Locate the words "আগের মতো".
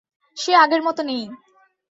0.55-1.01